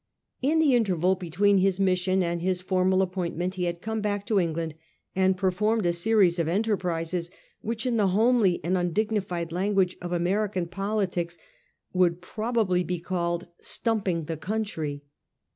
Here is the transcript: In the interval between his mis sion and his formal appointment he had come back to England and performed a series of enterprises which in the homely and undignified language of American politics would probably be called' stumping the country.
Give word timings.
In 0.41 0.57
the 0.57 0.73
interval 0.73 1.13
between 1.13 1.59
his 1.59 1.79
mis 1.79 1.99
sion 1.99 2.23
and 2.23 2.41
his 2.41 2.59
formal 2.63 3.03
appointment 3.03 3.53
he 3.53 3.65
had 3.65 3.83
come 3.83 4.01
back 4.01 4.25
to 4.25 4.39
England 4.39 4.73
and 5.15 5.37
performed 5.37 5.85
a 5.85 5.93
series 5.93 6.39
of 6.39 6.47
enterprises 6.47 7.29
which 7.61 7.85
in 7.85 7.97
the 7.97 8.07
homely 8.07 8.59
and 8.63 8.75
undignified 8.79 9.51
language 9.51 9.97
of 10.01 10.11
American 10.11 10.65
politics 10.65 11.37
would 11.93 12.19
probably 12.19 12.83
be 12.83 12.97
called' 12.97 13.45
stumping 13.61 14.23
the 14.23 14.37
country. 14.37 15.03